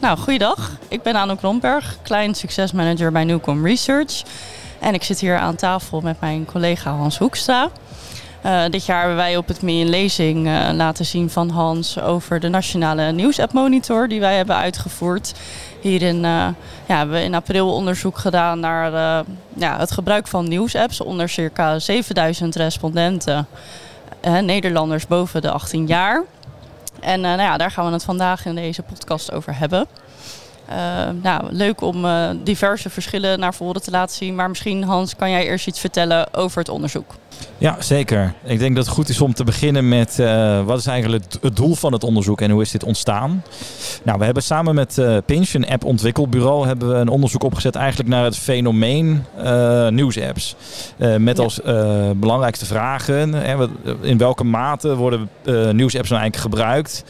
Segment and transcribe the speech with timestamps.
[0.00, 0.70] Nou, goeiedag.
[0.88, 4.22] Ik ben Anouk Romberg, klein succesmanager bij Newcom Research.
[4.78, 7.68] En ik zit hier aan tafel met mijn collega Hans Hoekstra.
[8.44, 12.00] Uh, dit jaar hebben wij op het ME een lezing uh, laten zien van Hans
[12.00, 15.34] over de nationale nieuwsapp monitor die wij hebben uitgevoerd.
[15.80, 19.24] Hierin uh, ja, hebben we in april onderzoek gedaan naar
[19.54, 23.46] ja, het gebruik van nieuwsapps onder circa 7000 respondenten.
[24.42, 26.24] Nederlanders boven de 18 jaar.
[27.00, 29.86] En nou ja, daar gaan we het vandaag in deze podcast over hebben.
[30.70, 30.76] Uh,
[31.22, 34.34] nou, leuk om uh, diverse verschillen naar voren te laten zien.
[34.34, 37.14] Maar misschien Hans, kan jij eerst iets vertellen over het onderzoek?
[37.58, 38.34] Ja, zeker.
[38.44, 41.56] Ik denk dat het goed is om te beginnen met uh, wat is eigenlijk het
[41.56, 43.42] doel van het onderzoek en hoe is dit ontstaan.
[44.02, 48.08] Nou, we hebben samen met Pinch, een app ontwikkelbureau, hebben we een onderzoek opgezet eigenlijk
[48.08, 49.24] naar het fenomeen
[49.88, 50.56] nieuwsapps.
[51.18, 51.60] met als
[52.16, 53.34] belangrijkste vragen,
[54.00, 55.28] in welke mate worden
[55.72, 57.04] nieuwsapps nou eigenlijk gebruikt?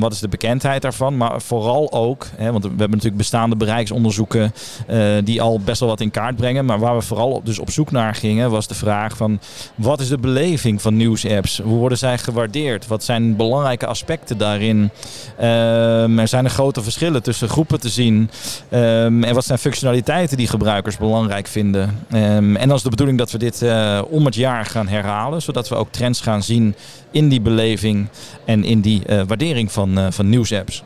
[0.00, 1.16] Wat is de bekendheid daarvan?
[1.16, 4.52] Maar vooral ook, hè, want we hebben natuurlijk bestaande bereiksonderzoeken
[5.24, 6.64] die al best wel wat in kaart brengen.
[6.64, 9.40] Maar waar we vooral op, dus op zoek naar gingen, was de vraag van
[9.74, 11.58] wat is de beleving van nieuwsapps?
[11.58, 12.86] Hoe worden zij gewaardeerd?
[12.86, 14.90] Wat zijn belangrijke aspecten daarin?
[15.40, 18.30] Um, er zijn er grote verschillen tussen groepen te zien.
[18.70, 21.98] Um, en wat zijn functionaliteiten die gebruikers belangrijk vinden?
[22.12, 25.42] Um, en dan is de bedoeling dat we dit uh, om het jaar gaan herhalen,
[25.42, 26.74] zodat we ook trends gaan zien
[27.10, 28.08] in die beleving
[28.44, 30.82] en in die uh, waardering van, uh, van nieuwsapps.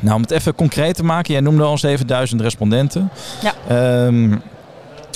[0.00, 3.10] Nou, om het even concreet te maken, jij noemde al 7000 respondenten.
[3.42, 3.54] Ja.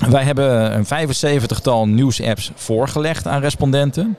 [0.08, 4.16] Wij hebben een 75-tal nieuwsapps voorgelegd aan respondenten.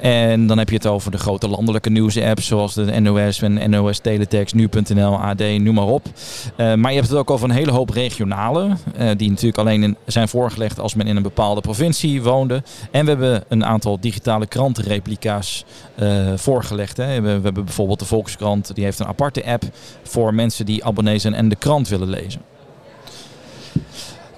[0.00, 3.98] En dan heb je het over de grote landelijke nieuwsapps zoals de NOS en NOS
[3.98, 6.06] Teletext, Nu.nl, AD, noem maar op.
[6.56, 9.96] Uh, maar je hebt het ook over een hele hoop regionale, uh, die natuurlijk alleen
[10.06, 12.62] zijn voorgelegd als men in een bepaalde provincie woonde.
[12.90, 15.64] En we hebben een aantal digitale krantenreplica's
[16.02, 16.96] uh, voorgelegd.
[16.96, 17.20] Hè.
[17.20, 19.62] We, we, hebben bijvoorbeeld de Volkskrant, die heeft een aparte app
[20.02, 22.40] voor mensen die abonnee zijn en de krant willen lezen.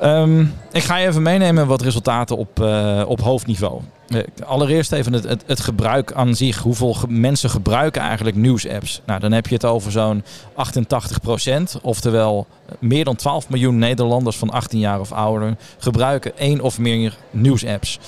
[0.04, 3.80] Um, ik ga je even meenemen wat resultaten op, uh, op hoofdniveau.
[4.08, 6.58] Uh, allereerst even het, het, gebruik aan zich.
[6.58, 9.00] Hoeveel mensen gebruiken eigenlijk nieuwsapps?
[9.06, 11.78] Nou, dan heb je het over zo'n 88 procent.
[11.82, 12.46] Oftewel,
[12.78, 17.98] meer dan 12 miljoen Nederlanders van 18 jaar of ouder gebruiken één of meer nieuwsapps.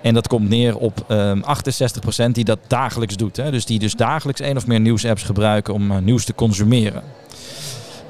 [0.00, 1.42] En dat komt neer op um,
[2.28, 3.36] 68% die dat dagelijks doet.
[3.36, 3.50] Hè?
[3.50, 7.02] Dus die dus dagelijks één of meer nieuwsapps gebruiken om nieuws te consumeren.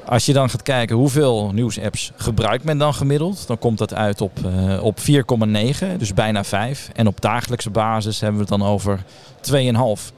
[0.09, 4.21] Als je dan gaat kijken hoeveel nieuwsapps gebruikt men dan gemiddeld, dan komt dat uit
[4.21, 6.89] op, uh, op 4,9, dus bijna 5.
[6.93, 8.99] En op dagelijkse basis hebben we het dan over
[9.41, 10.13] 2,5.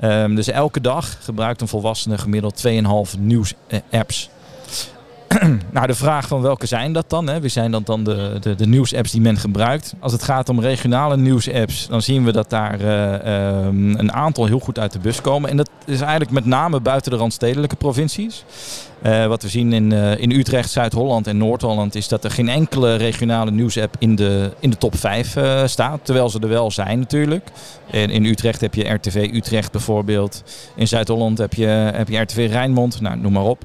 [0.00, 2.66] Um, dus elke dag gebruikt een volwassene gemiddeld
[3.16, 4.30] 2,5 nieuwsapps.
[5.72, 7.26] nou, de vraag van welke zijn dat dan?
[7.26, 7.40] Hè?
[7.40, 9.94] Wie zijn dat dan de, de, de nieuwsapps die men gebruikt?
[10.00, 14.46] Als het gaat om regionale nieuwsapps, dan zien we dat daar uh, um, een aantal
[14.46, 15.50] heel goed uit de bus komen.
[15.50, 18.44] En dat is eigenlijk met name buiten de randstedelijke provincies.
[19.06, 22.48] Uh, wat we zien in, uh, in Utrecht, Zuid-Holland en Noord-Holland is dat er geen
[22.48, 26.00] enkele regionale nieuwsapp in de, in de top 5 uh, staat.
[26.02, 27.48] Terwijl ze er wel zijn natuurlijk.
[27.90, 30.42] In, in Utrecht heb je RTV Utrecht bijvoorbeeld.
[30.76, 33.00] In Zuid-Holland heb je, heb je RTV Rijnmond.
[33.00, 33.62] Nou, noem maar op.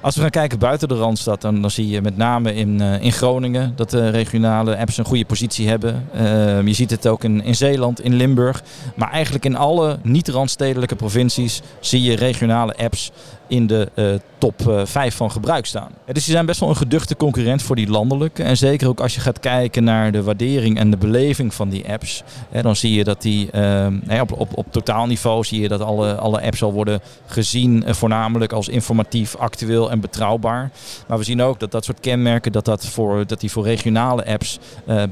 [0.00, 3.12] Als we gaan kijken buiten de Randstad, dan, dan zie je met name in, in
[3.12, 6.08] Groningen dat de regionale apps een goede positie hebben.
[6.14, 6.22] Uh,
[6.62, 8.62] je ziet het ook in, in Zeeland, in Limburg.
[8.94, 13.12] Maar eigenlijk in alle niet-randstedelijke provincies zie je regionale apps
[13.50, 15.90] in de uh, top uh, 5 van gebruik staan.
[16.06, 18.42] Dus die zijn best wel een geduchte concurrent voor die landelijke.
[18.42, 21.88] En zeker ook als je gaat kijken naar de waardering en de beleving van die
[21.88, 22.22] apps.
[22.50, 26.14] Hè, dan zie je dat die uh, op, op, op totaalniveau zie je dat alle,
[26.14, 30.70] alle apps al worden gezien uh, voornamelijk als informatief, actueel en betrouwbaar.
[31.06, 34.26] Maar we zien ook dat dat soort kenmerken, dat, dat, voor, dat die voor regionale
[34.26, 34.58] apps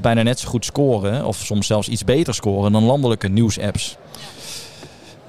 [0.01, 1.25] bijna net zo goed scoren.
[1.25, 3.97] Of soms zelfs iets beter scoren dan landelijke nieuwsapps.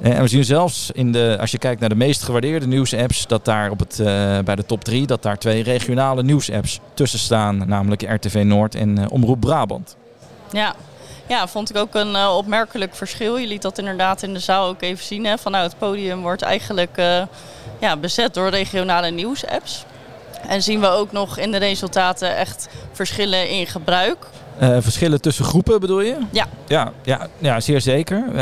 [0.00, 3.44] En we zien zelfs in de, als je kijkt naar de meest gewaardeerde nieuwsapps, dat
[3.44, 4.06] daar op het, uh,
[4.38, 7.68] bij de top 3, dat daar twee regionale nieuwsapps tussen staan.
[7.68, 9.96] Namelijk RTV Noord en uh, Omroep Brabant.
[10.50, 10.74] Ja.
[11.26, 13.36] ja, vond ik ook een opmerkelijk verschil.
[13.36, 15.24] Je liet dat inderdaad in de zaal ook even zien.
[15.24, 16.96] Hè, van, nou, het podium wordt eigenlijk
[17.80, 19.84] ja, bezet door regionale nieuwsapps.
[20.48, 24.26] En zien we ook nog in de resultaten echt verschillen in gebruik.
[24.62, 26.16] Uh, verschillen tussen groepen bedoel je?
[26.30, 26.46] Ja.
[26.66, 28.24] Ja, ja, ja zeer zeker.
[28.28, 28.34] Uh,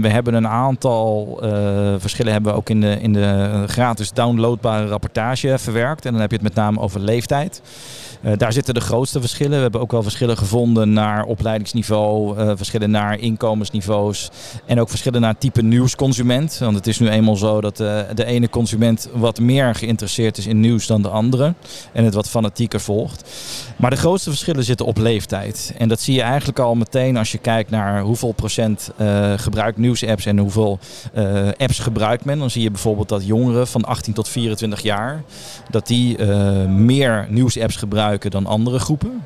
[0.00, 1.50] we hebben een aantal uh,
[1.98, 6.04] verschillen hebben we ook in de, in de gratis downloadbare rapportage verwerkt.
[6.04, 7.62] En dan heb je het met name over leeftijd.
[8.24, 9.56] Uh, daar zitten de grootste verschillen.
[9.56, 14.30] We hebben ook wel verschillen gevonden naar opleidingsniveau, uh, verschillen naar inkomensniveaus
[14.66, 16.58] en ook verschillen naar type nieuwsconsument.
[16.58, 20.46] Want het is nu eenmaal zo dat uh, de ene consument wat meer geïnteresseerd is
[20.46, 21.54] in nieuws dan de andere
[21.92, 23.30] en het wat fanatieker volgt.
[23.76, 25.74] Maar de grootste verschillen zitten op leeftijd.
[25.78, 28.90] En dat zie je eigenlijk al meteen als je kijkt naar hoeveel procent
[29.36, 30.78] gebruikt nieuwsapps en hoeveel
[31.56, 32.38] apps gebruikt men.
[32.38, 35.22] Dan zie je bijvoorbeeld dat jongeren van 18 tot 24 jaar,
[35.70, 36.24] dat die
[36.66, 39.24] meer nieuwsapps gebruiken dan andere groepen.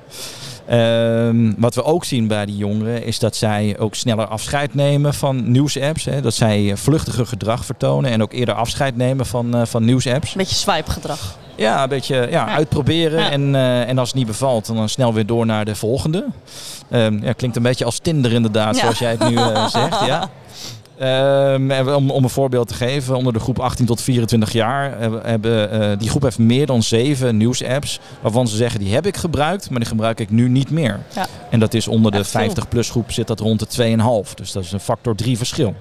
[0.70, 5.14] Uh, wat we ook zien bij die jongeren is dat zij ook sneller afscheid nemen
[5.14, 6.04] van nieuwsapps.
[6.04, 6.20] Hè.
[6.20, 10.30] Dat zij vluchtiger gedrag vertonen en ook eerder afscheid nemen van, uh, van nieuwsapps.
[10.30, 11.36] Een beetje swipe gedrag.
[11.56, 12.48] Ja, een beetje ja, ja.
[12.48, 13.20] uitproberen.
[13.20, 13.30] Ja.
[13.30, 16.26] En, uh, en als het niet bevalt, dan snel weer door naar de volgende.
[16.90, 20.06] Um, ja, klinkt een beetje als Tinder inderdaad, zoals jij het nu uh, zegt.
[20.06, 20.30] Ja.
[21.02, 25.82] Um, om, om een voorbeeld te geven, onder de groep 18 tot 24 jaar hebben
[25.82, 29.70] uh, die groep heeft meer dan zeven nieuwsapps waarvan ze zeggen die heb ik gebruikt,
[29.70, 31.00] maar die gebruik ik nu niet meer.
[31.14, 31.26] Ja.
[31.50, 33.96] En dat is onder de 50 plus groep zit dat rond de
[34.26, 34.34] 2,5.
[34.34, 35.74] Dus dat is een factor 3 verschil.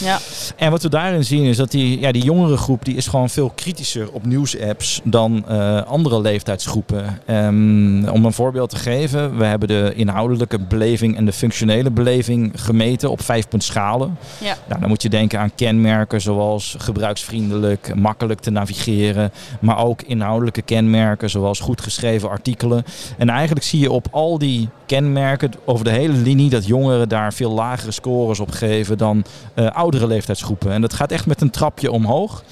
[0.00, 0.18] Ja.
[0.56, 3.30] En wat we daarin zien is dat die, ja, die jongere groep die is gewoon
[3.30, 7.20] veel kritischer op nieuwsapps dan uh, andere leeftijdsgroepen.
[7.30, 12.52] Um, om een voorbeeld te geven, we hebben de inhoudelijke beleving en de functionele beleving
[12.54, 14.18] gemeten op vijf punt schalen.
[14.38, 14.56] Ja.
[14.68, 20.62] Nou, dan moet je denken aan kenmerken zoals gebruiksvriendelijk, makkelijk te navigeren, maar ook inhoudelijke
[20.62, 22.84] kenmerken zoals goed geschreven artikelen.
[23.18, 27.32] En eigenlijk zie je op al die kenmerken over de hele linie dat jongeren daar
[27.32, 29.24] veel lagere scores op geven dan
[29.54, 30.72] uh, oudere leeftijdsgroepen.
[30.72, 32.44] En dat gaat echt met een trapje omhoog.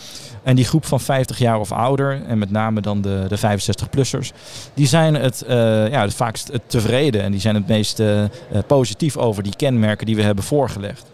[0.43, 4.31] En die groep van 50 jaar of ouder, en met name dan de, de 65-plussers,
[4.75, 5.51] die zijn het, uh,
[5.91, 8.25] ja, het vaakst tevreden en die zijn het meest uh,
[8.67, 11.14] positief over die kenmerken die we hebben voorgelegd.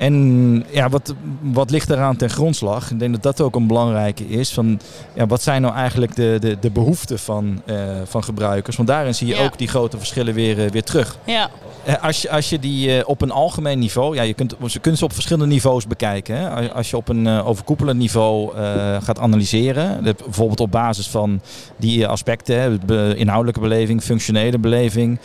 [0.00, 2.90] En ja, wat, wat ligt eraan ten grondslag?
[2.90, 4.52] Ik denk dat dat ook een belangrijke is.
[4.52, 4.80] Van,
[5.14, 8.76] ja, wat zijn nou eigenlijk de, de, de behoeften van, uh, van gebruikers?
[8.76, 9.44] Want daarin zie je Ja.
[9.44, 11.18] ook die grote verschillen weer, uh, weer terug.
[11.26, 11.50] Ja,
[11.84, 14.78] Eh, Als je, als je die eh, op een algemeen niveau, ja, je kunt, je
[14.78, 16.36] kunt ze op verschillende niveaus bekijken.
[16.36, 16.72] Hè?
[16.72, 21.40] Als- je op een eh, overkoepelend niveau eh, gaat analyseren, bijvoorbeeld op basis van
[21.76, 25.18] die eh, aspecten, hè, inhoudelijke beleving, functionele beleving.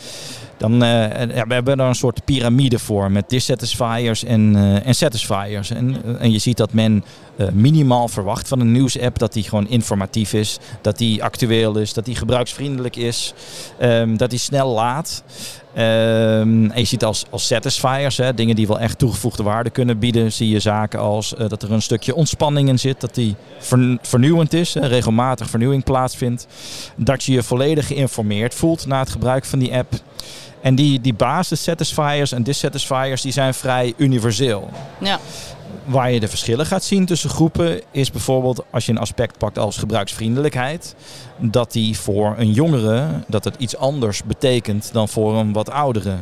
[0.56, 4.86] Dan eh, en, ja, we hebben daar een soort piramide voor met dissatisfiers en, eh,
[4.86, 5.70] en satisfiers.
[5.70, 7.04] En, eh, en je ziet dat men
[7.36, 11.92] eh, minimaal verwacht van een nieuwsapp dat die gewoon informatief is, dat die actueel is,
[11.92, 13.34] dat die gebruiksvriendelijk is,
[13.78, 15.22] ehm, dat die snel laat.
[15.74, 19.98] Ehm, en je ziet als, als satisfiers, hè, dingen die wel echt toegevoegde waarde kunnen
[19.98, 23.34] bieden, zie je zaken als eh, dat er een stukje ontspanning in zit, dat die
[23.58, 26.46] vern- vernieuwend is, regelmatig vernieuwing plaatsvindt,
[26.96, 29.94] dat je je volledig geïnformeerd voelt na het gebruik van die app.
[30.60, 34.70] En die, die basis satisfiers en dissatisfiers die zijn vrij universeel.
[35.00, 35.18] ja,
[35.84, 39.58] Waar je de verschillen gaat zien tussen groepen is bijvoorbeeld als je een aspect pakt
[39.58, 40.94] als gebruiksvriendelijkheid.
[41.38, 46.14] Dat die voor een jongere dat het iets anders betekent dan voor een wat oudere.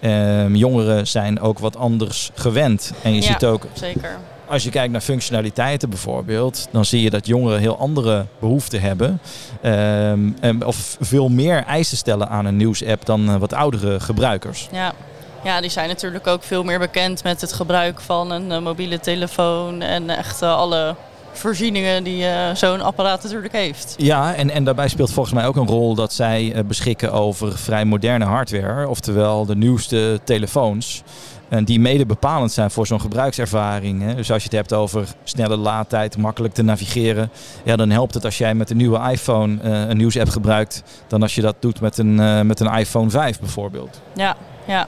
[0.00, 2.92] Ehm, jongeren zijn ook wat anders gewend.
[3.02, 3.26] En je Ja.
[3.26, 4.18] ziet ook, zeker.
[4.48, 9.20] als je kijkt naar functionaliteiten bijvoorbeeld, dan zie je dat jongeren heel andere behoeften hebben.
[9.60, 14.68] En- of veel meer eisen stellen aan een nieuwsapp dan eh, wat oudere gebruikers.
[14.72, 14.92] Ja.
[15.42, 19.00] Ja, die zijn natuurlijk ook veel meer bekend met het gebruik van een eh, mobiele
[19.00, 20.94] telefoon en echt eh, alle
[21.32, 23.94] voorzieningen die eh, zo'n apparaat natuurlijk heeft.
[23.98, 27.84] Ja, en, en daarbij speelt volgens mij ook een rol dat zij beschikken over vrij
[27.84, 28.88] moderne hardware.
[28.88, 31.02] Oftewel de nieuwste telefoons.
[31.48, 34.02] En die mede bepalend zijn voor zo'n gebruikservaring.
[34.02, 34.14] Hè.
[34.14, 37.30] Dus als je het hebt over snelle laadtijd, makkelijk te navigeren.
[37.64, 40.82] Ja, dan helpt het als jij met een nieuwe iPhone eh, een nieuwsapp gebruikt.
[41.06, 44.00] Dan als je dat doet met een, met een iPhone 5 bijvoorbeeld.
[44.14, 44.86] Ja, ja,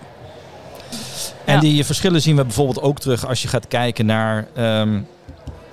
[1.44, 1.60] En Ja.
[1.60, 4.46] die verschillen zien we bijvoorbeeld ook terug als je gaat kijken naar...
[4.54, 4.99] ehm,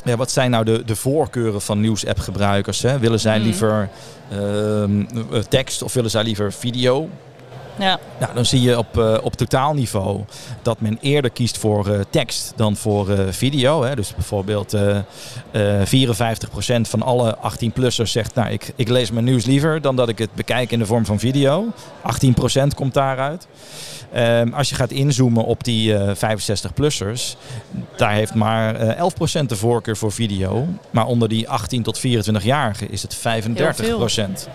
[0.06, 2.82] ja, wat zijn nou de, de voorkeuren van nieuwsapp gebruikers?
[2.82, 3.00] Hè?
[3.00, 3.46] Willen zij Mhm.
[3.46, 3.90] liever
[4.32, 7.10] ehm, eh, tekst of willen zij liever video?
[7.80, 10.24] Ja, Nou, dan zie je op, eh, op totaalniveau
[10.62, 13.84] dat men eerder kiest voor eh, tekst dan voor eh, video.
[13.84, 13.96] Hè.
[13.96, 14.98] Dus bijvoorbeeld eh
[15.52, 18.36] eh 54% van alle 18-plussers zegt...
[18.36, 21.06] nou, ik, ik lees mijn nieuws liever dan dat ik het bekijk in de vorm
[21.06, 21.66] van video.
[22.64, 23.48] 18% komt daaruit.
[24.14, 27.36] Ehm, als je gaat inzoomen op die eh 65-plussers...
[27.96, 29.04] daar heeft maar eh
[29.42, 30.68] 11% de voorkeur voor video.
[30.92, 34.50] Maar onder die 18 tot 24-jarigen is het 35%.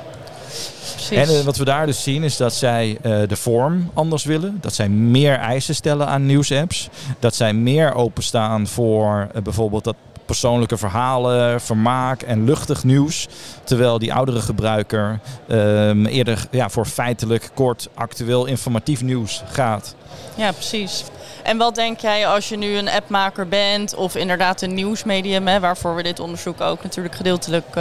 [1.07, 1.29] Precies.
[1.29, 4.59] En eh, wat we daar dus zien is dat zij eh, de vorm anders willen.
[4.61, 6.89] Dat zij meer eisen stellen aan nieuwsapps.
[7.19, 9.97] Dat zij meer openstaan voor eh, bijvoorbeeld dat
[10.27, 13.29] persoonlijke verhalen, vermaak en luchtig nieuws.
[13.65, 19.95] Terwijl die oudere gebruiker ehm, eerder ja, voor feitelijk, kort, actueel, informatief nieuws gaat.
[20.35, 21.05] Ja, precies.
[21.43, 25.61] En wat denk jij als je nu een appmaker bent of inderdaad een nieuwsmedium, hè,
[25.61, 27.77] waarvoor we dit onderzoek ook natuurlijk gedeeltelijk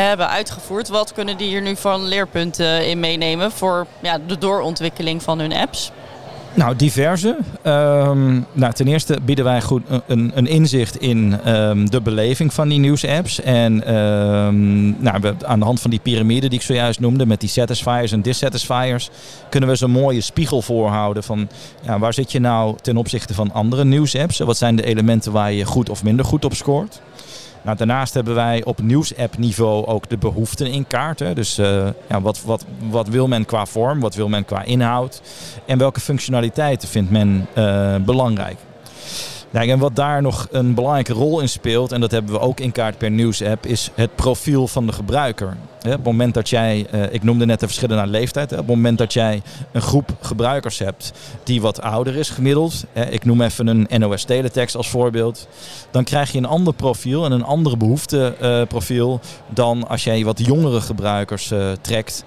[0.00, 0.88] hebben uitgevoerd.
[0.88, 5.52] Wat kunnen die hier nu van leerpunten in meenemen voor ja, de doorontwikkeling van hun
[5.52, 5.92] apps?
[6.54, 7.36] Nou, diverse.
[7.62, 12.68] Ehm, nou, ten eerste bieden wij goed een, een inzicht in ehm, de beleving van
[12.68, 13.40] die nieuwsapps.
[13.40, 17.48] En um, nou, aan de hand van die piramide die ik zojuist noemde, met die
[17.48, 19.10] satisfiers en dissatisfiers,
[19.48, 21.48] kunnen we zo'n mooie spiegel voorhouden van
[21.82, 24.38] ja, waar zit je nou ten opzichte van andere nieuwsapps?
[24.38, 27.00] Wat zijn de elementen waar je goed of minder goed op scoort?
[27.62, 31.18] Nou, daarnaast hebben wij op nieuwsapp niveau ook de behoeften in kaart.
[31.18, 31.34] Hè.
[31.34, 35.22] Dus uh, ja, wat, wat, wat wil men qua vorm, wat wil men qua inhoud
[35.66, 38.56] en welke functionaliteiten vindt men uh, belangrijk.
[39.52, 42.60] Nou, en wat daar nog een belangrijke rol in speelt, en dat hebben we ook
[42.60, 45.56] in kaart per nieuwsapp, is het profiel van de gebruiker.
[45.84, 48.98] Op het moment dat jij, ik noemde net de verschillen naar leeftijd, op het moment
[48.98, 49.42] dat jij
[49.72, 54.76] een groep gebruikers hebt die wat ouder is gemiddeld, ik noem even een NOS teletext
[54.76, 55.48] als voorbeeld,
[55.90, 60.80] dan krijg je een ander profiel en een andere behoefteprofiel dan als jij wat jongere
[60.80, 62.24] gebruikers trekt.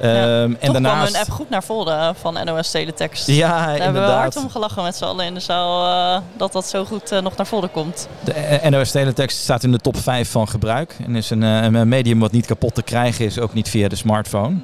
[0.00, 1.10] Ja, um, en daarnaast...
[1.10, 3.26] kwam een app goed naar voren van NOS Teletext.
[3.26, 3.84] Ja, Daar inderdaad.
[3.84, 5.86] hebben we hard om gelachen met z'n allen in de zaal
[6.16, 8.08] uh, dat dat zo goed uh, nog naar voren komt.
[8.24, 10.96] De NOS Teletext staat in de top 5 van gebruik.
[11.06, 13.96] En is een, een medium wat niet kapot te krijgen is, ook niet via de
[13.96, 14.56] smartphone.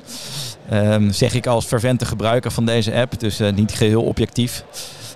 [0.72, 4.64] Um, zeg ik als fervente gebruiker van deze app, dus niet geheel objectief.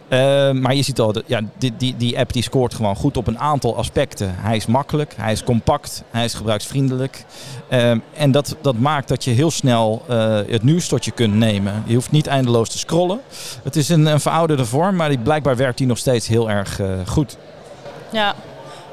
[0.08, 3.26] Uh, maar je ziet al, ja, die, die, die app die scoort gewoon goed op
[3.26, 4.34] een aantal aspecten.
[4.36, 7.24] Hij is makkelijk, hij is compact, hij is gebruiksvriendelijk.
[7.70, 11.34] Uh, en dat, dat maakt dat je heel snel uh, het nieuws tot je kunt
[11.34, 11.82] nemen.
[11.86, 13.20] Je hoeft niet eindeloos te scrollen.
[13.62, 16.80] Het is een, een verouderde vorm, maar die, blijkbaar werkt die nog steeds heel erg
[17.06, 17.36] goed.
[18.12, 18.34] Ja.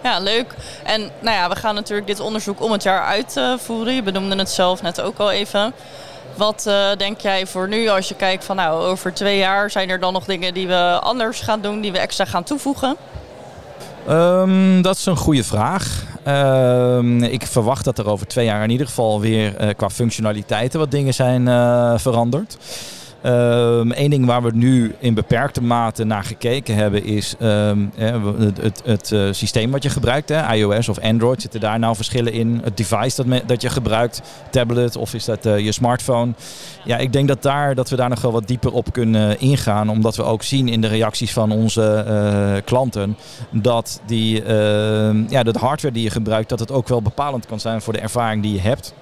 [0.04, 0.56] Ja, leuk.
[0.84, 3.94] En nou ja, we gaan natuurlijk dit onderzoek om het jaar uitvoeren.
[3.94, 5.74] Je benoemde het zelf net ook al even.
[6.38, 9.90] Wat uh, denk jij voor nu als je kijkt van nou over twee jaar zijn
[9.90, 12.96] er dan nog dingen die we anders gaan doen, die we extra gaan toevoegen?
[14.10, 16.04] Um, dat is een goede vraag.
[16.28, 20.80] Um, ik verwacht dat er over twee jaar in ieder geval weer uh, qua functionaliteiten
[20.80, 22.58] wat dingen zijn uh, veranderd.
[23.26, 28.62] Eén um, ding waar we nu in beperkte mate naar gekeken hebben is um, het,
[28.62, 30.30] het, het uh, systeem wat je gebruikt.
[30.30, 30.54] Hè?
[30.54, 32.62] iOS of Android, zitten daar nou verschillen in?
[32.64, 36.34] Het device dat, dat je gebruikt, tablet of is dat uh, je smartphone?
[36.84, 39.90] Ja, ik denk dat, daar, dat we daar nog wel wat dieper op kunnen ingaan.
[39.90, 43.18] Omdat we ook zien in de reacties van onze klanten
[43.50, 44.44] dat die,
[45.30, 48.00] ja, de hardware die je gebruikt, dat het ook wel bepalend kan zijn voor de
[48.00, 48.94] ervaring die je hebt.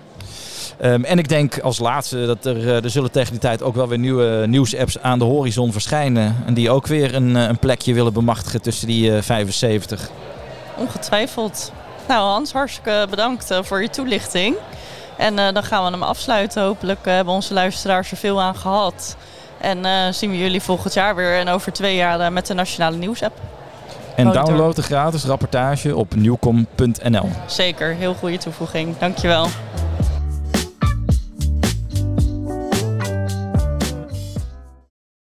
[0.81, 3.87] Um, en ik denk als laatste dat er, er zullen tegen die tijd ook wel
[3.87, 6.35] weer nieuwe nieuwsapps aan de horizon verschijnen.
[6.45, 10.09] En die ook weer een, een plekje willen bemachtigen tussen die uh, 75.
[10.77, 11.71] Ongetwijfeld.
[12.07, 14.55] Nou Hans, hartstikke bedankt voor je toelichting.
[15.17, 16.63] En uh, dan gaan we hem afsluiten.
[16.63, 19.15] Hopelijk hebben onze luisteraars er veel aan gehad.
[19.57, 23.39] En zien we jullie volgend jaar weer en over twee jaar met de Nationale Nieuwsapp.
[24.15, 27.29] En download de gratis rapportage op nieuwkom.nl.
[27.47, 28.97] Zeker, heel goede toevoeging.
[28.97, 29.47] Dankjewel.